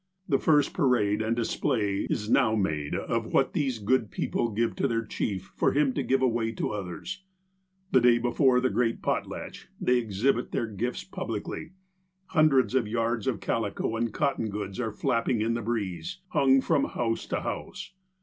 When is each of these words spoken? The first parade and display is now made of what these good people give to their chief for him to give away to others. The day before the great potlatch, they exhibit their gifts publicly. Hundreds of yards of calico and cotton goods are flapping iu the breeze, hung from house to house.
The 0.27 0.39
first 0.39 0.73
parade 0.73 1.21
and 1.21 1.35
display 1.35 2.07
is 2.09 2.27
now 2.27 2.55
made 2.55 2.95
of 2.95 3.27
what 3.27 3.53
these 3.53 3.77
good 3.77 4.09
people 4.09 4.49
give 4.49 4.75
to 4.77 4.87
their 4.87 5.05
chief 5.05 5.51
for 5.55 5.73
him 5.73 5.93
to 5.93 6.01
give 6.01 6.23
away 6.23 6.53
to 6.53 6.71
others. 6.71 7.23
The 7.91 8.01
day 8.01 8.17
before 8.17 8.59
the 8.59 8.71
great 8.71 9.03
potlatch, 9.03 9.67
they 9.79 9.99
exhibit 9.99 10.51
their 10.53 10.65
gifts 10.65 11.03
publicly. 11.03 11.73
Hundreds 12.29 12.73
of 12.73 12.87
yards 12.87 13.27
of 13.27 13.41
calico 13.41 13.95
and 13.95 14.11
cotton 14.11 14.49
goods 14.49 14.79
are 14.79 14.91
flapping 14.91 15.39
iu 15.39 15.49
the 15.49 15.61
breeze, 15.61 16.21
hung 16.29 16.61
from 16.61 16.85
house 16.85 17.27
to 17.27 17.41
house. 17.41 17.91